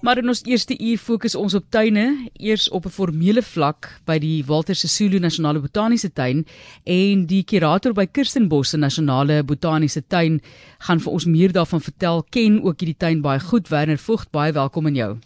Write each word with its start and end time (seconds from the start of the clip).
Maar 0.00 0.18
in 0.18 0.28
ons 0.32 0.40
eerste 0.48 0.72
uur 0.80 0.96
fokus 0.96 1.34
ons 1.36 1.54
op 1.54 1.64
tuine, 1.68 2.28
eers 2.32 2.70
op 2.70 2.84
'n 2.84 2.88
formele 2.88 3.42
vlak 3.42 4.00
by 4.06 4.18
die 4.18 4.44
Walter 4.44 4.74
Sisulu 4.74 5.18
Nasionale 5.18 5.60
Botaniese 5.60 6.12
Tuin 6.12 6.46
en 6.84 7.26
die 7.26 7.44
kurator 7.44 7.92
by 7.92 8.06
Kirstenbosse 8.06 8.76
Nasionale 8.76 9.44
Botaniese 9.44 10.02
Tuin 10.06 10.40
gaan 10.78 11.00
vir 11.00 11.12
ons 11.12 11.24
meer 11.24 11.52
daarvan 11.52 11.80
vertel. 11.80 12.24
Ken 12.30 12.62
ook 12.62 12.80
hierdie 12.80 12.96
tuin 12.96 13.20
baie 13.20 13.40
goed. 13.40 13.68
Werner 13.68 13.98
Vogt, 13.98 14.30
baie 14.30 14.52
welkom 14.52 14.86
aan 14.86 14.94
jou. 14.94 15.18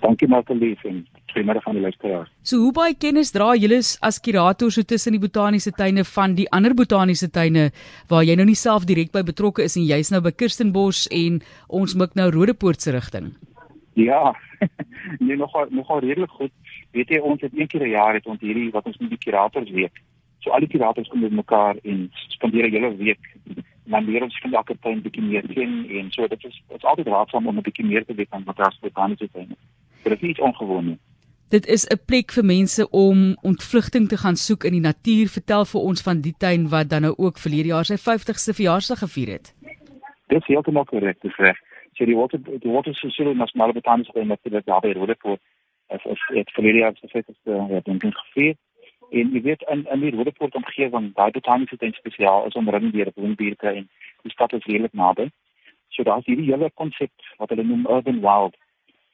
Dankie 0.00 0.28
Martelies 0.28 0.78
en 0.84 1.06
goeiemôre 1.32 1.62
van 1.62 1.74
die 1.74 1.82
luisteraars. 1.82 2.30
So 2.42 2.56
hoe 2.56 2.72
baie 2.72 2.94
kennis 2.94 3.32
dra 3.32 3.56
julle 3.56 3.82
as 4.00 4.20
kurator 4.20 4.70
so 4.70 4.82
tussen 4.82 5.12
die 5.12 5.20
botaniese 5.20 5.72
tuine 5.72 6.04
van 6.04 6.34
die 6.34 6.46
ander 6.50 6.74
botaniese 6.74 7.30
tuine 7.30 7.72
waar 8.08 8.22
jy 8.22 8.36
nou 8.36 8.46
nie 8.46 8.54
self 8.54 8.84
direk 8.84 9.10
by 9.12 9.22
betrokke 9.22 9.62
is 9.64 9.76
en 9.76 9.86
jy's 9.86 10.10
nou 10.10 10.20
by 10.20 10.30
Kirstenbos 10.30 11.08
en 11.10 11.42
ons 11.68 11.94
mik 11.94 12.14
nou 12.14 12.30
Rodepoort 12.30 12.80
se 12.80 12.90
rigting? 12.90 13.34
Ja. 13.96 14.36
nee, 15.18 15.36
nogal 15.36 15.66
nogal 15.70 15.98
redelik 15.98 16.30
goed. 16.30 16.52
Weet 16.90 17.08
jy 17.08 17.18
ons 17.18 17.40
het 17.40 17.52
een 17.56 17.66
keer 17.66 17.86
'n 17.86 17.88
jaar 17.88 18.14
het 18.14 18.26
ons 18.26 18.40
hierdie 18.40 18.70
wat 18.70 18.84
ons 18.84 18.96
noem 18.96 19.08
die 19.08 19.24
kurators 19.24 19.70
week. 19.70 20.02
So 20.38 20.50
al 20.50 20.60
die 20.60 20.68
kurators 20.68 21.08
kom 21.08 21.20
bymekaar 21.20 21.76
en 21.82 22.10
spandeer 22.12 22.66
'n 22.66 22.70
hele 22.70 22.96
week 22.96 23.22
dan 23.84 24.04
leer 24.04 24.22
ons 24.22 24.38
van 24.40 24.52
elke 24.52 24.76
tuin 24.80 25.02
bietjie 25.02 25.22
meer 25.22 25.46
ken 25.48 25.86
en 25.88 26.10
so 26.10 26.26
dit 26.26 26.44
is 26.44 26.62
dit 26.68 26.76
is 26.76 26.84
altyd 26.84 27.06
raadsaam 27.06 27.46
om 27.46 27.56
'n 27.56 27.62
bietjie 27.68 27.86
meer 27.86 28.04
te 28.04 28.14
weet 28.14 28.28
van 28.28 28.44
wat 28.44 28.56
daar 28.56 28.76
botaniese 28.80 29.28
tuine. 29.32 29.56
Dit 30.02 30.12
is 30.12 30.28
iets 30.28 30.40
ongewoon 30.40 30.86
nie. 30.86 30.98
Dit 31.48 31.66
is 31.66 31.86
'n 31.86 32.00
plek 32.06 32.32
vir 32.32 32.44
mense 32.44 32.90
om 32.90 33.36
ontvlugting 33.42 34.08
te 34.08 34.16
gaan 34.16 34.36
soek 34.36 34.64
in 34.64 34.72
die 34.72 34.86
natuur. 34.90 35.28
Vertel 35.28 35.64
vir 35.64 35.80
ons 35.80 36.02
van 36.02 36.20
die 36.20 36.34
tuin 36.38 36.68
wat 36.68 36.88
dan 36.88 37.02
nou 37.02 37.14
ook 37.16 37.38
verlede 37.38 37.68
jaar 37.68 37.84
sy 37.84 37.96
50ste 37.96 38.52
verjaarsdag 38.54 38.98
gevier 38.98 39.28
het. 39.28 39.54
Dit 40.26 40.40
is 40.40 40.46
heeltemal 40.46 40.84
korrek, 40.84 41.20
dis 41.22 41.36
reg 41.36 41.65
so 41.96 42.04
die 42.04 42.16
water 42.16 42.38
die 42.38 42.72
water 42.72 42.94
sosiale 42.94 43.34
nasionale 43.34 43.72
botaniese 43.72 44.12
tuin 44.12 44.28
wat 44.28 44.42
dit 44.42 44.66
daar 44.66 44.80
by 44.80 44.92
Rodepoort 44.92 45.40
as 45.88 46.04
as 46.12 46.22
dit 46.34 46.50
verlede 46.50 46.78
jaar 46.78 46.96
se 47.00 47.08
feeste 47.08 47.34
ja 47.72 47.80
dink 47.84 48.04
ek 48.04 48.18
gevier. 48.22 48.54
En 49.10 49.32
jy 49.32 49.42
weet 49.42 49.62
in 49.72 49.86
in 49.94 50.04
die 50.04 50.14
Rodepoort 50.16 50.54
omgewing 50.54 51.12
daai 51.14 51.30
botaniese 51.30 51.76
tuin 51.76 51.96
spesiaal 51.96 52.46
is 52.46 52.58
omring 52.60 52.92
deur 52.92 53.12
bloembuurte 53.12 53.68
en 53.72 53.88
die 54.22 54.32
stad 54.32 54.52
is 54.52 54.64
redelik 54.66 54.92
naby. 54.92 55.28
So 55.88 56.02
daar's 56.02 56.26
hierdie 56.26 56.50
hele 56.52 56.70
konsep 56.74 57.12
wat 57.38 57.52
hulle 57.54 57.64
noem 57.64 57.86
urban 57.98 58.20
wild 58.20 58.56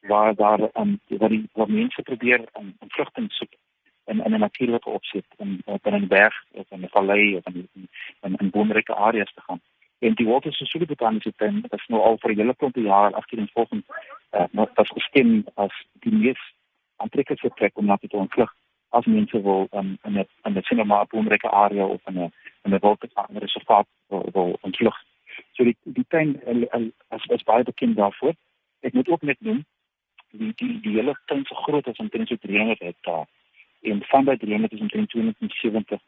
waar 0.09 0.35
daar 0.35 0.71
um, 0.75 0.99
waar 1.09 1.29
die 1.29 1.45
waar 1.53 1.71
mense 1.71 2.03
probeer 2.03 2.49
om 2.53 2.75
um, 2.81 2.89
vlugting 2.89 3.33
soek 3.33 3.53
in 4.11 4.25
in 4.25 4.35
'n 4.35 4.41
natuurlike 4.41 4.91
opset 4.91 5.27
in 5.39 5.63
in 5.83 5.95
'n 5.95 6.09
berg 6.09 6.35
of 6.51 6.71
in 6.71 6.83
'n 6.83 6.95
vallei 6.97 7.37
of 7.37 7.47
in 7.47 7.69
in, 8.21 8.37
in 8.37 8.51
boomryke 8.51 8.95
areas 8.95 9.33
te 9.35 9.41
gaan 9.41 9.61
en 10.03 10.15
die 10.19 10.27
Walter 10.27 10.53
Sisulu 10.53 10.87
Botaniese 10.87 11.33
Tuin 11.37 11.63
is 11.71 11.87
nou 11.89 12.01
al 12.03 12.19
vir 12.23 12.33
'n 12.33 12.39
hele 12.39 12.55
klomp 12.55 12.77
jaar 12.77 13.15
afgeneem 13.15 13.49
volgens 13.53 13.85
uh, 14.33 14.47
nou 14.51 14.67
as 14.75 14.89
gestem 14.99 15.45
as 15.55 15.75
die 16.05 16.13
mees 16.13 16.43
aantrekkelijke 16.97 17.51
plek 17.55 17.79
om 17.79 17.87
na 17.87 17.97
te 17.97 18.17
ontvlug 18.17 18.53
as 18.93 19.07
mense 19.07 19.43
wil 19.43 19.69
um, 19.73 19.99
in 20.05 20.19
'n 20.19 20.27
in 20.47 20.57
'n 20.57 20.63
sinema 20.63 21.05
boomryke 21.05 21.51
area 21.51 21.85
of 21.85 22.01
in 22.07 22.19
'n 22.19 22.33
in 22.65 22.75
'n 22.75 22.79
wildtuin 22.85 23.39
reservaat 23.45 23.87
wil, 24.09 24.29
wil 24.33 24.59
ontvlug. 24.61 24.97
So 25.53 25.65
die 25.65 25.77
die 25.85 26.05
tuin 26.09 26.31
as 27.09 27.23
as 27.29 27.43
baie 27.43 27.65
bekend 27.65 27.97
daarvoor. 27.97 28.35
Ek 28.81 28.93
moet 28.93 29.09
ook 29.09 29.23
net 29.23 29.41
noem 29.41 29.65
die 30.31 30.53
die 30.57 30.81
die 30.81 30.95
hele 30.99 31.17
tuin 31.27 31.45
so 31.45 31.55
groot 31.55 31.89
as 31.89 31.97
omtrent 31.97 32.29
so 32.29 32.37
300 32.37 32.79
hektaar. 32.79 33.27
En 33.81 34.03
van 34.03 34.25
daai 34.25 34.37
300 34.37 34.73
is 34.73 34.81
omtrent 34.81 35.09
270 35.09 36.01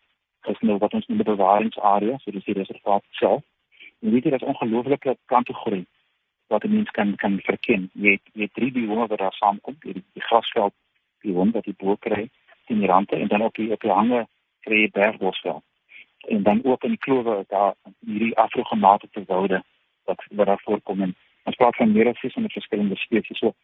is 0.45 0.61
nou 0.61 0.79
wat 0.79 0.95
ons 0.95 1.07
noem 1.07 1.19
die 1.19 1.33
bewaringsarea, 1.33 2.19
so 2.19 2.31
dis 2.31 2.45
die 2.45 2.55
reservaat 2.55 3.05
self. 3.11 3.43
Jy 4.05 4.11
weet 4.13 4.25
jy 4.25 4.31
dat 4.31 4.43
ongelooflike 4.43 5.17
plante 5.27 5.55
groei 5.65 5.85
wat 6.53 6.65
'n 6.65 6.75
mens 6.75 6.91
kan 6.91 7.15
kan 7.17 7.41
verken. 7.41 7.91
Jy 7.93 8.11
het, 8.11 8.27
jy 8.33 8.43
het 8.43 8.55
drie 8.55 8.73
biome 8.73 9.07
wat 9.07 9.19
daar 9.19 9.33
saamkom, 9.33 9.77
die, 9.81 9.93
die 9.93 10.23
grasveld, 10.29 10.75
wond 11.23 11.55
wat 11.55 11.65
die 11.65 11.75
bo 11.79 11.97
kry, 11.97 12.29
die 12.67 12.87
rande 12.87 13.17
en 13.17 13.29
dan 13.29 13.43
op 13.43 13.55
die 13.55 13.73
op 13.73 13.81
die 13.81 13.91
hange 13.91 14.27
kry 14.61 14.81
jy 14.81 14.91
bergbosveld. 14.91 15.63
En 16.29 16.43
dan 16.43 16.65
ook 16.65 16.85
in 16.85 16.91
die 16.97 16.99
klowe 16.99 17.45
daar 17.49 17.75
hierdie 18.07 18.37
afrogemate 18.37 19.09
woude 19.27 19.63
wat 20.05 20.25
wat 20.31 20.47
daar 20.47 20.61
voorkom 20.65 21.01
en 21.01 21.17
ons 21.45 21.57
praat 21.57 21.77
van 21.77 21.93
meer 21.93 22.09
as 22.09 22.21
600 22.21 22.53
verskillende 22.53 22.97
spesies. 22.97 23.39
So 23.39 23.55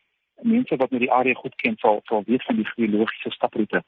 mense 0.42 0.76
wat 0.76 0.90
nou 0.90 1.00
die 1.00 1.12
area 1.12 1.34
goed 1.34 1.54
ken 1.54 1.76
sal 1.76 2.00
sal 2.04 2.22
weet 2.26 2.44
van 2.44 2.56
die 2.56 2.68
geologiese 2.74 3.30
staproete 3.30 3.82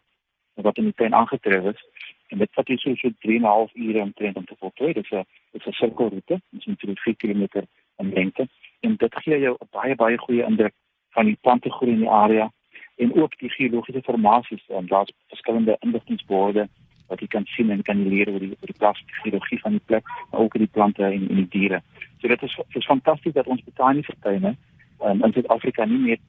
wat 0.54 0.76
in 0.76 0.84
die 0.84 0.94
tuin 0.94 1.14
aangetref 1.14 1.64
is 1.74 1.84
en 2.28 2.38
dit 2.38 2.52
vat 2.52 2.68
jy 2.68 2.76
so 2.76 2.94
so 2.94 3.10
3 3.20 3.36
en 3.36 3.42
'n 3.42 3.54
half 3.54 3.74
ure 3.74 4.00
om 4.00 4.12
te 4.12 4.30
om 4.34 4.44
te 4.44 4.56
voltooi. 4.58 4.92
Dit 4.92 5.04
is 5.04 5.10
'n 5.10 5.26
is 5.52 5.66
'n 5.66 5.72
sirkelroete, 5.72 6.40
dis 6.50 6.66
omtrent 6.66 7.00
4 7.00 7.16
km 7.16 7.66
in 7.96 8.12
lengte 8.12 8.48
en 8.80 8.96
dit 8.96 9.14
gee 9.14 9.38
jou 9.38 9.56
'n 9.60 9.68
baie 9.70 9.94
baie 9.94 10.18
goeie 10.18 10.44
indruk 10.44 10.74
van 11.10 11.24
die 11.24 11.38
plante 11.40 11.70
groei 11.70 11.92
in 11.92 12.04
die 12.04 12.10
area 12.10 12.50
en 12.96 13.14
ook 13.14 13.38
die 13.38 13.50
geologiese 13.50 14.02
formasies 14.02 14.64
en 14.68 14.86
daar's 14.86 15.12
verskillende 15.28 15.76
inligtingborde 15.80 16.68
wat 17.06 17.20
jy 17.20 17.26
kan 17.26 17.46
sien 17.46 17.70
en 17.70 17.82
kan 17.82 18.08
leer 18.08 18.30
oor 18.32 18.40
die 18.40 18.50
oor 18.50 18.70
die 18.70 18.78
plasties 18.78 19.22
geologie 19.22 19.60
van 19.60 19.76
die 19.76 19.86
plek, 19.90 20.04
maar 20.30 20.40
ook 20.40 20.54
oor 20.54 20.64
die 20.64 20.74
plante 20.76 21.04
en, 21.04 21.28
en 21.28 21.40
die 21.42 21.48
diere. 21.48 21.82
So 22.20 22.28
dit 22.28 22.42
is 22.42 22.54
dit 22.56 22.80
is 22.82 22.90
fantasties 22.90 23.32
dat 23.32 23.46
ons 23.46 23.64
botaniese 23.64 24.14
tuine 24.20 24.54
um, 25.04 25.24
in 25.24 25.32
Suid-Afrika 25.32 25.84
nie 25.84 26.00
net 26.06 26.22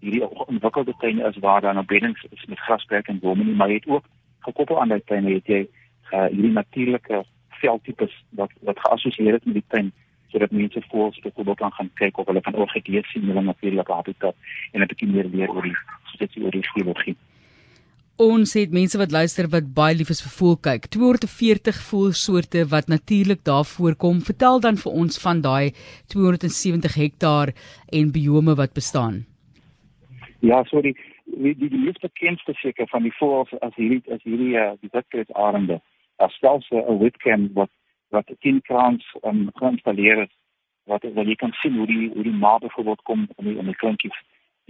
hierdie 0.00 0.24
ontwikkelde 0.46 0.94
tuine 1.02 1.28
is 1.28 1.36
waar 1.44 1.60
daar 1.60 1.76
nou 1.76 1.84
beddings 1.84 2.24
is 2.30 2.46
met 2.46 2.62
grasperk 2.66 3.08
en 3.08 3.20
bome 3.20 3.44
nie, 3.44 3.54
maar 3.54 3.68
jy 3.68 3.82
het 3.82 3.88
ook 3.88 4.08
gekoppel 4.46 4.80
aan 4.80 4.94
daai 4.94 5.04
tuine 5.04 5.34
het 5.36 5.46
jy 5.52 5.60
uh, 5.66 6.26
hierdie 6.32 6.54
natuurlike 6.56 7.24
veldtipes 7.62 8.14
wat 8.40 8.52
wat 8.68 8.78
geassosieer 8.84 9.38
is 9.38 9.48
met 9.48 9.60
die 9.60 9.68
tuin 9.74 9.92
sodat 10.30 10.52
mense 10.54 10.82
voels 10.90 11.18
dat 11.24 11.34
hulle 11.34 11.54
kan 11.58 11.72
gaan 11.78 11.90
kyk 11.98 12.18
of 12.18 12.28
hulle 12.30 12.42
van 12.46 12.60
orgidees 12.64 13.08
sien 13.12 13.26
hulle 13.30 13.42
natuurlike 13.42 13.92
habitat 13.92 14.36
en 14.72 14.82
'n 14.82 14.90
bietjie 14.92 15.10
meer 15.10 15.28
leer 15.34 15.50
oor 15.50 15.66
die 15.66 15.76
soos 16.12 16.36
oor 16.42 16.50
die 16.50 16.70
geologie. 16.74 17.16
Ons 18.20 18.52
het 18.52 18.70
mense 18.70 18.98
wat 18.98 19.10
luister 19.10 19.48
wat 19.48 19.72
baie 19.74 19.96
lief 19.96 20.10
is 20.10 20.20
vir 20.20 20.32
voelkyk. 20.38 20.90
240 20.92 21.76
voelsoorte 21.90 22.66
wat 22.68 22.86
natuurlik 22.88 23.44
daar 23.44 23.64
voorkom. 23.64 24.20
Vertel 24.20 24.60
dan 24.60 24.76
vir 24.76 24.92
ons 24.92 25.18
van 25.18 25.40
daai 25.40 25.72
270 26.06 26.94
hektaar 26.94 27.54
en 27.88 28.12
biome 28.12 28.54
wat 28.54 28.72
bestaan. 28.74 29.24
Ja, 30.40 30.64
sorry 30.64 30.92
die 30.92 31.54
die, 31.54 31.68
die 31.68 31.78
mees 31.78 31.98
bekendste 32.02 32.54
seker 32.60 32.88
van 32.90 33.06
die 33.06 33.14
voëls 33.18 33.52
as 33.64 33.74
hierdie 33.78 34.02
as 34.12 34.22
hierdie 34.26 34.54
uh, 34.58 34.72
die 34.82 34.90
witkruisarende. 34.92 35.80
Daar 36.20 36.30
stel 36.30 36.60
se 36.60 36.76
'n 36.76 36.98
webcam 36.98 37.50
wat 37.52 37.70
wat 38.08 38.30
10 38.38 38.60
krans 38.62 39.16
um, 39.22 39.48
geïnstalleer 39.54 40.18
is 40.22 40.34
wat 40.84 41.02
wat 41.02 41.26
jy 41.26 41.34
kan 41.34 41.52
sien 41.52 41.76
hoe 41.76 41.86
die 41.86 42.10
hoe 42.14 42.22
die 42.22 42.40
ma 42.42 42.58
byvoorbeeld 42.58 43.02
kom 43.02 43.28
in 43.36 43.44
die, 43.44 43.56
in 43.58 43.70
die 43.70 43.76
kleintjies 43.82 44.18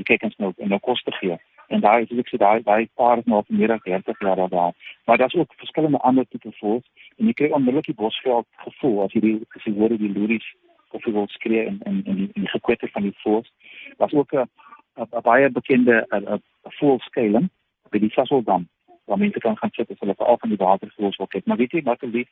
die 0.00 0.06
kykens 0.10 0.36
nou 0.36 0.52
en 0.56 0.68
nou 0.68 0.80
kos 0.80 1.02
te 1.02 1.12
gee. 1.12 1.36
En 1.68 1.80
daar 1.80 2.00
is 2.00 2.12
ek 2.22 2.30
sê 2.30 2.38
daai 2.42 2.62
daai 2.62 2.88
paar 2.94 3.18
is 3.18 3.28
nou 3.32 3.42
meer 3.48 3.72
as 3.72 3.82
30 3.82 4.20
jaar 4.26 4.48
daar. 4.48 4.72
Maar 5.04 5.18
daar's 5.18 5.34
ook 5.34 5.54
verskillende 5.56 5.98
ander 5.98 6.28
tipe 6.28 6.52
voëls 6.60 6.86
en 7.16 7.26
jy 7.26 7.32
kry 7.32 7.50
onmiddellik 7.58 7.90
die 7.92 8.00
bosveld 8.02 8.46
gevoel 8.66 9.02
as 9.04 9.12
jy 9.16 9.20
die 9.26 9.36
as 9.56 9.64
jy 9.64 9.74
hoor 9.78 9.96
die 10.02 10.12
loeries 10.16 10.48
of 10.90 11.06
jy 11.06 11.12
wil 11.12 11.28
skree 11.28 11.66
in 11.66 11.80
in 11.90 12.02
in 12.04 12.20
die, 12.22 12.28
die 12.34 12.52
gekwetter 12.54 12.90
van 12.94 13.08
die 13.08 13.16
voëls. 13.24 13.50
Daar's 13.98 14.14
ook 14.22 14.34
'n 14.34 15.22
baie 15.22 15.50
bekende 15.50 16.06
'n 16.10 16.42
voelskuiling 16.78 17.50
by 17.90 17.98
die 17.98 18.14
Sassoldam 18.14 18.68
waar 19.10 19.18
mense 19.18 19.42
kan 19.42 19.56
gaan 19.58 19.72
sit 19.72 19.90
as 19.90 19.98
hulle 19.98 20.14
veral 20.14 20.38
van 20.38 20.52
die 20.52 20.58
watervoëls 20.58 21.16
wil 21.18 21.26
kyk. 21.26 21.46
Maar 21.46 21.58
weet 21.58 21.72
jy 21.74 21.82
wat 21.82 22.02
lief 22.02 22.28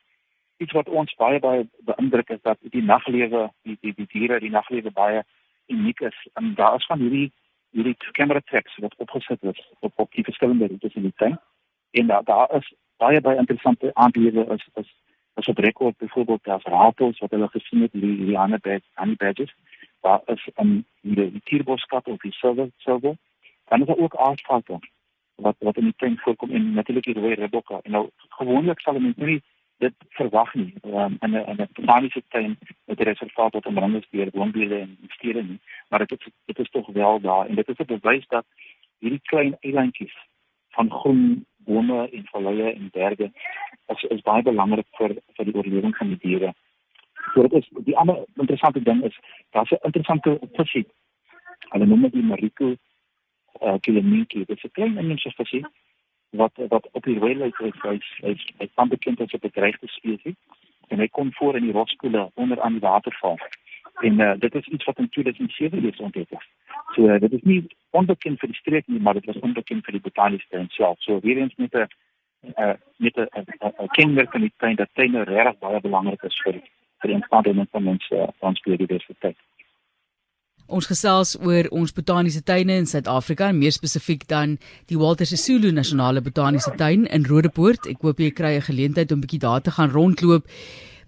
iets 0.63 0.75
wat 0.75 0.89
ons 0.89 1.15
baie 1.19 1.39
baie 1.43 1.65
beïndruk 1.87 2.29
is 2.35 2.41
dat 2.47 2.57
die 2.75 2.83
naglewe, 2.83 3.49
die 3.67 3.77
die 3.81 3.93
die 3.97 4.07
diere, 4.13 4.39
die 4.39 4.51
naglewe 4.53 4.91
baie 4.91 5.23
uniek 5.67 5.99
is. 6.09 6.17
En 6.39 6.53
daar 6.55 6.75
is 6.79 6.87
van 6.91 7.03
hierdie 7.03 7.31
hierdie 7.75 7.95
camera 8.17 8.41
tracks 8.51 8.77
wat 8.83 8.95
opgesit 9.05 9.43
is 9.51 9.59
op 9.79 9.93
op 10.05 10.11
die 10.17 10.23
verskillende 10.29 10.67
roetes 10.71 10.95
in 11.01 11.07
die 11.07 11.15
tuin. 11.15 11.37
En 11.91 12.11
daar 12.11 12.23
daar 12.23 12.55
is 12.59 12.73
baie 13.03 13.21
baie 13.21 13.43
interessante 13.43 13.91
aanbewe 13.93 14.45
is 14.55 14.67
is 14.83 14.93
as 15.33 15.47
op 15.47 15.57
rekord 15.57 15.97
byvoorbeeld 15.97 16.43
daar 16.43 16.61
ratels 16.63 17.19
wat 17.19 17.35
hulle 17.35 17.47
gesien 17.47 17.81
het 17.81 17.91
die 17.91 18.15
die 18.25 18.37
ander 18.37 18.59
bed, 18.59 18.83
ander 18.93 19.19
badges. 19.25 19.55
Daar 20.01 20.21
is 20.25 20.47
'n 20.47 20.61
um, 20.61 20.85
die, 21.01 21.31
die 21.31 21.43
tierboskat 21.43 22.07
of 22.07 22.17
die 22.17 22.35
silver 22.41 22.71
silver 22.77 23.15
dan 23.69 23.81
is 23.81 23.87
daar 23.87 23.97
ook 23.97 24.15
aardvarke 24.15 24.79
wat 25.45 25.55
wat 25.59 25.77
in 25.77 25.89
die 25.89 25.97
tuin 25.97 26.17
voorkom 26.23 26.51
en 26.51 26.73
natuurlik 26.73 27.05
die 27.05 27.17
rooi 27.19 27.33
ribbokke 27.33 27.79
en 27.83 27.91
nou 27.91 28.09
gewoonlik 28.41 28.79
sal 28.79 28.99
mense 28.99 29.25
nie 29.31 29.41
dit 29.79 29.95
verwag 30.19 30.53
nie 30.55 30.73
um, 30.83 31.17
in 31.21 31.35
'n 31.35 31.45
in 31.51 31.61
'n 31.61 31.69
botaniese 31.73 32.23
tuin 32.29 32.57
met 32.85 32.99
'n 32.99 33.09
reservaat 33.11 33.53
wat 33.53 33.65
omring 33.65 33.95
is 33.95 34.09
deur 34.09 34.31
boombeelde 34.31 34.79
en 34.79 34.97
stede 35.07 35.43
nie 35.43 35.59
maar 35.89 36.05
dit 36.05 36.11
is 36.11 36.31
dit 36.45 36.59
is 36.59 36.69
tog 36.69 36.87
wel 36.87 37.19
daar 37.19 37.45
en 37.47 37.55
dit 37.55 37.69
is 37.69 37.77
'n 37.77 37.99
bewys 37.99 38.27
dat 38.27 38.45
hierdie 38.99 39.21
klein 39.31 39.55
eilandjies 39.59 40.15
van 40.69 40.91
groen 40.91 41.45
bome 41.57 42.09
en 42.09 42.25
valleie 42.31 42.73
en 42.73 42.89
berge 42.91 43.31
is 43.93 44.03
is 44.15 44.21
baie 44.21 44.43
belangrik 44.43 44.87
vir 44.97 45.15
vir 45.35 45.45
die 45.49 45.55
oorlewing 45.55 45.95
van 45.97 46.13
die 46.13 46.21
diere. 46.25 46.53
So 47.33 47.47
dit 47.47 47.53
is 47.61 47.69
die 47.87 47.97
ander 47.97 48.23
interessante 48.43 48.83
ding 48.89 49.03
is 49.09 49.17
daar's 49.55 49.71
'n 49.71 49.85
interessante 49.89 50.39
visie. 50.57 50.85
Hulle 51.73 51.85
noem 51.85 52.01
dit 52.01 52.13
die 52.13 52.29
Mariko 52.31 52.75
uh, 53.61 53.73
kilometrie. 53.79 54.45
Dit 54.45 54.57
is 54.57 54.63
'n 54.63 54.71
klein 54.71 54.97
inheemse 54.97 55.29
spesies 55.29 55.65
wat 56.29 56.51
wat 56.67 56.89
op 56.91 57.03
die 57.03 57.19
wêreld 57.19 57.59
is 57.59 58.51
hy 58.57 58.69
van 58.75 58.89
bekend 58.89 59.21
as 59.21 59.31
'n 59.31 59.39
bedreigde 59.41 59.87
spesies 59.87 60.35
en 60.87 60.99
hy 60.99 61.07
kom 61.07 61.33
voor 61.33 61.55
in 61.55 61.63
die 61.63 61.71
rotspoele 61.71 62.31
onder 62.33 62.61
aan 62.61 62.71
die 62.71 62.81
waterval. 62.81 63.37
En 64.01 64.19
uh, 64.19 64.33
dit 64.39 64.55
is 64.55 64.67
iets 64.67 64.85
wat 64.85 64.97
in 64.97 65.09
2007 65.09 65.83
is 65.83 65.99
ontdek. 65.99 66.29
So 66.93 67.07
uh, 67.07 67.19
dit 67.19 67.31
is 67.31 67.41
nie 67.41 67.67
onbekend 67.89 68.39
vir 68.39 68.49
die 68.49 68.57
streek 68.57 68.87
nie, 68.87 68.99
maar 68.99 69.13
dit 69.13 69.25
was 69.25 69.39
onbekend 69.39 69.83
vir 69.83 69.91
die 69.91 70.01
botaniese 70.01 70.47
tuin 70.49 70.67
self. 70.69 71.01
So 71.01 71.19
weer 71.19 71.37
eens 71.37 71.55
met 71.55 71.73
'n 71.73 71.87
uh, 72.57 72.73
met 72.97 73.15
'n 73.17 73.87
kenmerk 73.87 74.31
van 74.31 74.41
die 74.41 74.53
tuin 74.57 74.75
dat 74.75 74.89
tuine 74.93 75.23
regtig 75.23 75.59
baie 75.59 75.81
belangrik 75.81 76.23
is 76.23 76.41
vir 76.43 76.61
vir 76.99 77.07
die 77.09 77.15
ontwikkeling 77.15 77.67
van 77.71 77.87
ons 77.87 78.09
uh, 78.09 78.27
ons 78.39 78.59
biodiversiteit. 78.59 79.37
Ons 80.69 80.85
gesels 80.85 81.31
oor 81.41 81.65
ons 81.73 81.89
botaniese 81.97 82.43
tuine 82.45 82.75
in 82.77 82.85
Suid-Afrika 82.85 83.47
en 83.49 83.57
meer 83.57 83.73
spesifiek 83.73 84.27
dan 84.29 84.59
die 84.91 84.99
Walter 85.01 85.25
Sisulu 85.25 85.71
Nasionale 85.73 86.21
Botaniese 86.21 86.75
Tuin 86.77 87.07
in 87.09 87.25
Rodepoort. 87.25 87.87
Ek 87.89 88.05
hoop 88.05 88.21
jy 88.21 88.29
kry 88.29 88.53
'n 88.57 88.67
geleentheid 88.69 89.11
om 89.11 89.21
bietjie 89.21 89.41
daar 89.41 89.61
te 89.61 89.71
gaan 89.71 89.89
rondloop. 89.89 90.45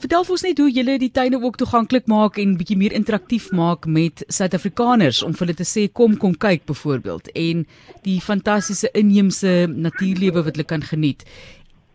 Vertel 0.02 0.24
vir 0.26 0.34
ons 0.34 0.44
net 0.44 0.58
hoe 0.58 0.72
julle 0.74 0.98
die 0.98 1.12
tuine 1.12 1.38
ook 1.38 1.58
toeganklik 1.58 2.08
maak 2.08 2.40
en 2.42 2.58
bietjie 2.58 2.78
meer 2.78 2.92
interaktief 2.92 3.52
maak 3.52 3.86
met 3.86 4.24
Suid-Afrikaners 4.34 5.22
om 5.22 5.34
vir 5.34 5.46
hulle 5.46 5.58
te 5.60 5.64
sê 5.64 5.92
kom 5.94 6.18
kom 6.18 6.34
kyk 6.34 6.66
byvoorbeeld 6.66 7.30
en 7.36 7.68
die 8.02 8.20
fantastiese 8.20 8.90
inheemse 8.98 9.68
natuurlewe 9.70 10.42
wat 10.42 10.56
hulle 10.56 10.66
kan 10.66 10.82
geniet. 10.82 11.22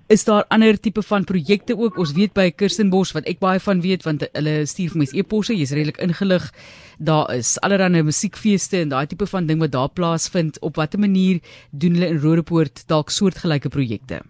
Is 0.08 0.25
daar 0.25 0.44
ander 0.49 0.81
tipe 0.81 1.03
van 1.03 1.25
projekte 1.25 1.75
ook? 1.79 1.97
Ons 1.99 2.12
weet 2.14 2.31
by 2.32 2.50
Kirstenbosch 2.55 3.11
wat 3.17 3.26
ek 3.26 3.41
baie 3.43 3.58
van 3.58 3.81
weet 3.82 4.05
want 4.06 4.23
hulle 4.38 4.53
stuur 4.70 4.93
vir 4.93 5.00
my 5.03 5.06
e-posse, 5.19 5.56
jy's 5.58 5.73
redelik 5.75 5.99
ingelig. 6.05 6.47
Daar 7.03 7.32
is 7.35 7.56
allerlei 7.67 8.05
musiekfeeste 8.06 8.85
en 8.85 8.93
daai 8.94 9.08
tipe 9.11 9.26
van 9.26 9.50
ding 9.50 9.58
wat 9.58 9.75
daar 9.75 9.91
plaasvind. 9.91 10.61
Op 10.62 10.79
watter 10.79 11.03
manier 11.03 11.43
doen 11.73 11.99
hulle 11.99 12.12
in 12.14 12.23
Rodepoort 12.23 12.85
dalk 12.87 13.11
soortgelyke 13.11 13.69
projekte? 13.69 14.23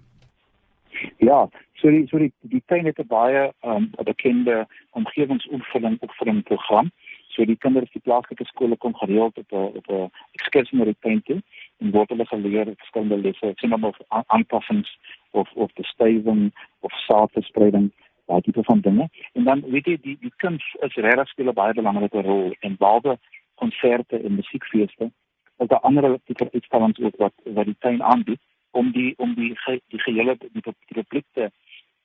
Ja, 1.21 1.45
So 1.77 1.91
die 1.93 2.07
so 2.09 2.19
die 2.19 2.33
die 2.41 2.63
tuin 2.67 2.87
het 2.89 2.99
'n 2.99 3.07
baie 3.07 3.53
um, 3.63 3.91
bekende 4.05 4.67
omgewingsoefening 4.91 5.97
opvoeding 6.01 6.43
program. 6.43 6.91
So 7.29 7.45
die 7.45 7.57
kinders 7.57 7.91
die 7.93 8.01
plaaslike 8.01 8.45
skole 8.45 8.77
kom 8.77 8.95
gereeld 8.95 9.39
op 9.39 9.53
'n 9.53 9.77
op 9.79 9.87
'n 9.89 10.11
ekskursie 10.33 10.79
na 10.79 10.85
die 10.85 10.97
tuin 11.01 11.23
toe 11.23 11.43
en 11.79 11.91
word 11.91 12.09
hulle 12.09 12.27
geleer 12.27 12.73
verskillende 12.73 13.19
lesse, 13.21 13.53
sien 13.61 13.75
hom 13.75 13.85
of 13.85 13.99
aanpassings 14.09 14.91
of 15.31 15.53
of 15.55 15.73
bestuiving 15.81 16.51
of 16.81 16.93
saadverspreiding 17.07 17.93
daai 18.27 18.41
tipe 18.41 18.63
van 18.63 18.81
dinge. 18.81 19.09
En 19.33 19.45
dan 19.45 19.63
weet 19.71 19.87
jy 19.87 19.97
die 20.03 20.17
die 20.21 20.33
kinders 20.43 20.75
is 20.89 20.99
regtig 21.07 21.29
speel 21.29 21.53
'n 21.53 21.61
baie 21.61 21.75
belangrike 21.75 22.23
rol 22.23 22.55
in 22.61 22.77
behalwe 22.77 23.19
konserte 23.55 24.23
en 24.23 24.35
musiekfeeste. 24.35 25.11
Ook 25.57 25.69
daar 25.69 25.81
ander 25.81 26.19
tipe 26.25 26.49
uitstallings 26.53 27.01
ook 27.01 27.17
wat 27.17 27.35
wat 27.45 27.65
die 27.65 27.77
tuin 27.79 28.03
aanbied 28.03 28.41
om 28.71 28.93
die 28.93 29.15
om 29.17 29.35
die 29.35 29.53
ge, 29.57 29.81
die 29.89 30.01
gehele 30.01 30.37
die, 30.39 30.51
die 30.53 30.75
publiek 31.03 31.27
te 31.33 31.51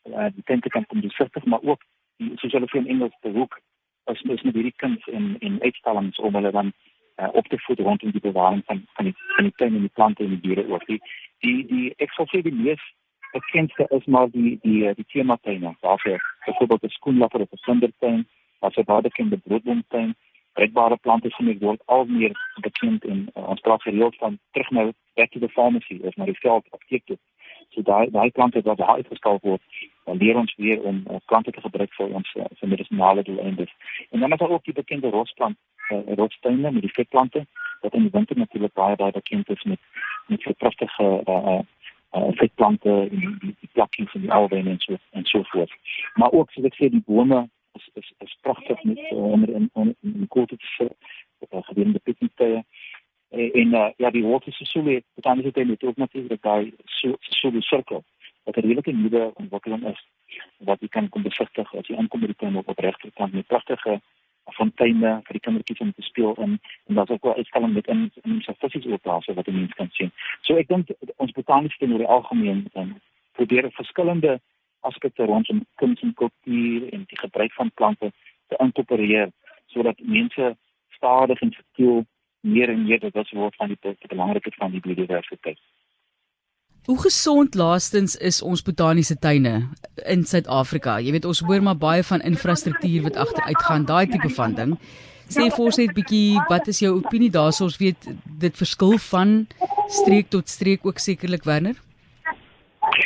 uh, 0.10 0.30
die 0.36 0.44
tente 0.44 0.70
kan 0.70 0.86
kom 0.86 1.02
besigtig 1.02 1.46
maar 1.46 1.64
ook 1.64 1.84
die 2.18 2.32
sosiale 2.36 2.68
vir 2.68 2.88
Engels 2.88 3.18
te 3.22 3.30
hoek 3.30 3.60
as 4.12 4.22
mens 4.22 4.42
met 4.42 4.56
hierdie 4.58 4.78
kinders 4.84 5.08
in 5.08 5.36
in 5.40 5.62
uitstallings 5.62 6.20
om 6.20 6.36
hulle 6.40 6.52
dan 6.52 6.74
uh, 7.18 7.30
op 7.34 7.48
te 7.48 7.60
voed 7.60 7.80
rondom 7.80 8.12
die 8.12 8.22
bewaring 8.22 8.64
van 8.66 8.86
van 8.94 9.06
die 9.06 9.16
van 9.36 9.44
die 9.44 9.56
tuin 9.56 9.76
en 9.76 9.88
die 9.88 9.96
plante 10.00 10.24
en 10.24 10.30
die 10.30 10.42
diere 10.48 10.68
ook 10.68 10.86
die 10.86 11.02
die 11.40 11.66
die 11.68 11.94
ek 11.98 12.12
sal 12.18 12.28
sê 12.32 12.42
die 12.42 12.58
mees 12.64 12.84
bekendste 13.32 13.88
is 13.98 14.06
maar 14.06 14.30
die 14.32 14.60
die 14.62 14.94
die 14.94 15.08
tema 15.08 15.38
tuine 15.42 15.76
waarvoor 15.80 16.20
byvoorbeeld 16.46 16.84
'n 16.84 16.98
skoenlapper 17.00 17.42
of 17.42 17.52
'n 17.52 17.66
sondertuin 17.68 18.28
as 18.60 18.76
'n 18.76 18.84
baie 18.84 19.02
bekende 19.02 19.38
broodboomtuin 19.38 20.16
redbare 20.54 20.98
plante 20.98 21.30
sien 21.32 21.50
ek 21.52 21.62
word 21.64 21.82
al 21.86 22.06
meer 22.06 22.34
bekend 22.66 23.06
en 23.08 23.28
uh, 23.36 23.48
ons 23.54 23.64
praat 23.66 23.84
gereeld 23.88 24.16
van 24.24 24.38
terug 24.52 24.72
nou 24.78 24.88
back 25.16 25.32
to 25.32 25.40
the 25.40 25.50
pharmacy 25.56 26.00
of 26.04 26.16
na 26.16 26.28
die 26.28 26.40
veld 26.40 26.68
apteek 26.76 27.06
toe. 27.06 27.18
So 27.72 27.84
daai 27.88 28.10
daai 28.12 28.32
plante 28.36 28.62
wat 28.68 28.78
daar 28.78 28.98
uitgestal 29.00 29.40
word, 29.44 29.62
dan 30.06 30.20
leer 30.20 30.40
ons 30.40 30.56
weer 30.60 30.82
om 30.84 31.04
uh, 31.08 31.20
plante 31.32 31.52
te 31.56 31.64
gebruik 31.64 31.94
vir 31.96 32.16
ons 32.20 32.34
uh, 32.36 32.48
vir 32.60 32.72
medisinale 32.74 33.24
doeleindes. 33.24 33.72
En 34.12 34.20
dan 34.20 34.36
is 34.36 34.44
daar 34.44 34.56
ook 34.58 34.68
die 34.68 34.76
bekende 34.76 35.10
rosplant, 35.10 35.58
uh, 35.90 36.16
rostuine 36.16 36.72
met 36.72 36.82
die 36.82 36.94
vetplante 36.94 37.46
wat 37.82 37.94
in 37.94 38.02
die 38.02 38.12
winter 38.14 38.38
natuurlik 38.38 38.74
baie 38.74 38.96
baie 38.96 39.12
bekend 39.12 39.50
is 39.50 39.64
met 39.64 39.80
met 40.28 40.44
vir 40.44 40.54
pragtige 40.54 41.08
uh, 41.28 41.60
uh, 42.16 42.32
vetplante 42.42 42.90
en 42.90 43.20
die, 43.40 43.56
die, 43.60 43.72
plakkies 43.72 44.14
en 44.14 44.22
die 44.22 44.32
alwyn 44.32 44.68
en 44.68 44.80
so 44.80 44.98
en 45.12 45.26
so 45.26 45.44
voort. 45.44 45.74
Maar 46.14 46.32
ook 46.32 46.52
soos 46.52 46.70
ek 46.70 46.78
sê 46.78 46.90
die 46.94 47.04
bome 47.06 47.48
is 47.80 47.90
is 47.94 48.14
is 48.28 48.38
pragtig 48.42 48.84
met 48.84 49.00
uh, 49.10 49.18
onder 49.18 49.50
in 49.50 49.70
in, 49.74 49.96
in 50.02 50.28
kote 50.28 50.58
te 50.58 50.72
sit 50.78 50.96
uh, 51.50 51.64
gedurende 51.70 52.00
pikniktye 52.04 52.64
en, 53.30 53.52
en 53.52 53.74
uh, 53.74 53.90
ja 53.98 54.12
die 54.12 54.26
water 54.26 54.54
se 54.54 54.66
sou 54.66 54.84
het 54.90 55.06
dan 55.16 55.38
is 55.38 55.54
dit 55.54 55.68
net 55.68 55.84
ook 55.84 55.98
natuurlik 55.98 56.42
daai 56.42 56.74
so 56.86 57.16
so 57.20 57.52
sirkel 57.60 58.04
wat 58.44 58.56
'n 58.56 58.62
redelike 58.62 58.92
nuwe 58.92 59.32
ontwikkeling 59.34 59.88
is 59.88 60.08
wat 60.58 60.80
jy 60.82 60.88
kan 60.88 61.10
kom 61.10 61.24
besigtig 61.24 61.76
as 61.76 61.88
jy 61.88 61.96
aankom 61.96 62.20
by 62.20 62.28
die 62.28 62.36
tuin 62.36 62.56
op 62.56 62.80
regter 62.80 63.12
kant 63.14 63.34
met 63.34 63.48
pragtige 63.48 64.02
fonteine 64.62 65.12
vir 65.28 65.38
die 65.38 65.44
kindertjies 65.48 65.84
om 65.86 65.94
te 65.98 66.06
speel 66.06 66.34
in 66.46 66.58
en 66.88 66.96
daar's 67.00 67.14
ook 67.16 67.26
'n 67.26 67.40
uitstalling 67.42 67.74
met 67.74 67.88
in 67.88 68.12
in 68.24 68.42
so 68.42 68.54
fisies 68.62 68.86
ook 68.86 69.04
daar 69.04 69.24
so 69.24 69.34
wat 69.34 69.46
die 69.46 69.58
mense 69.60 69.76
kan 69.76 69.90
sien. 69.92 70.12
So 70.42 70.56
ek 70.56 70.68
dink 70.68 70.90
ons 71.18 71.32
botaniese 71.32 71.78
tuin 71.78 71.92
oor 71.92 72.04
die 72.06 72.14
algemeen 72.18 72.66
dan 72.74 73.02
probeer 73.38 73.72
verskillende 73.72 74.40
aspekte 74.80 75.26
rondom 75.26 75.66
kuns 75.76 76.02
en 76.02 76.14
kultuur 76.14 76.90
en 76.94 77.04
die 77.08 77.20
gebruik 77.20 77.54
van 77.54 77.72
plante 77.74 78.12
te 78.48 78.56
inkorporeer 78.60 79.30
sodat 79.68 80.00
mense 80.00 80.56
stadig 80.90 81.42
en 81.42 81.52
subtiel 81.52 82.06
meer 82.42 82.70
en 82.70 82.84
meer 82.84 83.00
dit 83.00 83.14
word 83.32 83.56
van 83.56 83.68
die 83.68 83.96
belangrikheid 84.08 84.56
van 84.56 84.72
die 84.72 84.82
biodiversiteit. 84.82 85.60
Hoe 86.86 86.98
gesond 87.02 87.56
laastens 87.56 88.16
is 88.18 88.42
ons 88.42 88.64
botaniese 88.66 89.14
tuine 89.22 89.52
in 90.10 90.24
Suid-Afrika? 90.26 90.96
Jy 90.98 91.12
weet 91.14 91.28
ons 91.30 91.42
hoor 91.46 91.62
maar 91.62 91.78
baie 91.78 92.02
van 92.08 92.24
infrastruktuur 92.26 93.04
wat 93.06 93.20
agteruitgaan, 93.22 93.86
daai 93.86 94.08
tipe 94.10 94.32
van 94.34 94.56
ding. 94.58 94.72
Sê 95.30 95.46
vir 95.54 95.62
ons 95.62 95.78
net 95.78 95.94
bietjie, 95.94 96.42
wat 96.50 96.66
is 96.74 96.82
jou 96.82 96.96
opinie 96.98 97.30
daaroor? 97.30 97.68
Ons 97.68 97.78
weet 97.78 98.10
dit 98.42 98.58
verskil 98.58 98.98
van 99.12 99.36
streek 99.94 100.34
tot 100.34 100.50
streek 100.50 100.88
ook 100.90 100.98
sekerlik 100.98 101.46
Werner. 101.46 101.78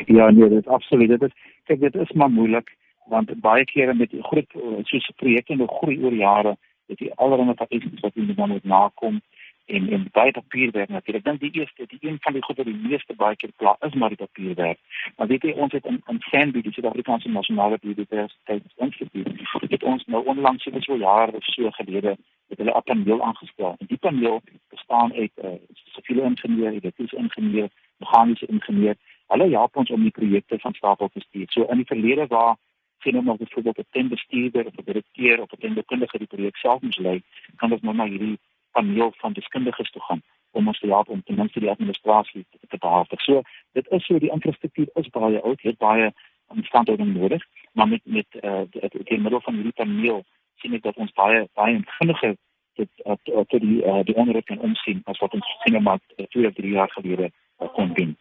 Ja, 0.08 0.32
nee, 0.32 0.48
dit 0.50 0.64
is 0.64 0.72
absoluut. 0.72 1.12
Dit 1.12 1.28
is 1.28 1.36
kyk 1.68 1.84
dit 1.84 2.00
is 2.00 2.16
maar 2.16 2.32
moeilik 2.32 2.72
want 3.12 3.30
baie 3.42 3.66
kere 3.70 3.94
met 3.94 4.14
groot 4.30 4.56
soos 4.90 5.12
projekte 5.20 5.58
nou 5.60 5.68
groei 5.68 6.00
oor 6.02 6.16
jare 6.16 6.56
dat 6.88 7.02
jy 7.02 7.12
allerlei 7.22 7.58
vereistes 7.60 8.02
wat 8.06 8.16
jy 8.16 8.26
dan 8.32 8.56
moet 8.56 8.64
nakom 8.64 9.20
en 9.66 9.90
en 9.90 10.08
baie 10.12 10.32
papierwerk 10.32 10.90
natuurlik. 10.90 11.26
Ek 11.26 11.30
dink 11.30 11.40
die 11.40 11.62
eerste, 11.62 11.86
die 11.88 12.00
een 12.02 12.18
van 12.22 12.34
die 12.34 12.44
goed 12.44 12.58
wat 12.58 12.66
die 12.66 12.76
meeste 12.76 13.16
baie 13.16 13.36
keer 13.36 13.52
pla 13.56 13.76
is 13.88 13.94
maar 13.94 14.14
die 14.14 14.22
papierwerk. 14.22 14.80
Maar 15.18 15.28
weet 15.28 15.44
jy 15.44 15.52
ons 15.52 15.74
het 15.74 15.86
in 15.86 16.02
in 16.12 16.22
Sandby, 16.30 16.62
die 16.62 16.74
Suid-Afrikaanse 16.74 17.30
Nasionale 17.30 17.80
Biodiversiteitsinstituut, 17.82 19.30
het 19.74 19.84
ons 19.84 20.06
nou 20.06 20.26
onlangs 20.26 20.64
so 20.64 20.94
'n 20.94 21.00
jaar 21.00 21.30
of 21.30 21.44
so 21.44 21.72
gelede 21.72 22.18
met 22.48 22.58
hulle 22.58 22.78
'n 22.78 22.84
paneel 22.84 23.24
aangestel. 23.24 23.76
En 23.80 23.88
die 23.88 23.98
paneel 23.98 24.42
bestaan 24.70 25.14
uit 25.14 25.32
'n 25.36 25.48
uh, 25.48 25.60
siviele 25.96 26.22
ingenieur, 26.22 26.72
elektriese 26.72 27.16
ingenieur, 27.16 27.70
meganiese 27.98 28.46
ingenieur. 28.46 28.96
Hulle 29.28 29.50
help 29.50 29.76
ons 29.76 29.90
om 29.90 30.02
die 30.02 30.12
projekte 30.12 30.60
van 30.60 30.74
stapel 30.74 31.10
te 31.10 31.20
stuur. 31.20 31.46
So 31.50 31.64
in 31.64 31.78
die 31.78 31.92
verlede 31.94 32.28
waar 32.28 32.56
sien 33.00 33.18
ons 33.18 33.38
byvoorbeeld 33.38 33.78
'n 33.78 33.92
tenbestuurder 33.92 34.66
of 34.66 34.76
'n 34.78 34.86
direkteur 34.86 35.42
of 35.42 35.52
'n 35.52 35.60
tendekundige 35.60 36.18
die 36.18 36.28
projek 36.28 36.56
self 36.56 36.82
moet 36.82 36.98
lei, 36.98 37.22
kan 37.56 37.72
ons 37.72 37.82
nou 37.82 37.96
na 37.96 38.06
hierdie 38.06 38.40
paneel 38.78 39.14
van 39.22 39.34
deskundiges 39.34 39.92
toe 39.92 40.02
gaan 40.08 40.22
om 40.56 40.68
ons 40.72 40.80
te 40.80 40.88
help 40.88 41.10
om 41.10 41.24
ten 41.24 41.36
minste 41.36 41.60
die 41.60 41.72
administrasie 41.72 42.46
te, 42.50 42.60
te 42.72 42.78
behartig. 42.78 43.22
So 43.28 43.42
dit 43.78 43.92
is 43.98 44.06
so 44.06 44.20
die 44.20 44.32
infrastruktuur 44.32 44.90
is 45.02 45.12
baie 45.18 45.42
oud, 45.42 45.62
het 45.68 45.78
baie 45.78 46.12
instandhouding 46.54 47.14
nodig, 47.16 47.44
maar 47.74 47.88
met 47.88 48.02
met 48.04 48.28
uh, 48.42 48.62
die, 48.72 49.20
middel 49.20 49.42
van 49.42 49.54
hierdie 49.54 49.78
paneel 49.82 50.24
sien 50.62 50.76
ek 50.78 50.84
dat 50.84 51.00
ons 51.02 51.16
baie 51.18 51.48
baie 51.60 51.82
vinniger 51.98 52.36
dit 52.80 52.92
tot 53.24 53.60
die 53.64 53.80
uh, 53.84 54.04
die 54.08 54.16
onderhoud 54.16 54.48
kan 54.52 54.64
omsien 54.70 55.02
as 55.12 55.20
wat 55.24 55.34
ons 55.34 55.52
sien 55.64 55.82
maar 55.84 56.00
2 56.16 56.48
of 56.48 56.54
3 56.60 56.72
jaar 56.78 56.92
gelede 56.98 57.32
uh, 57.32 57.72
kon 57.74 57.94
doen. 58.00 58.16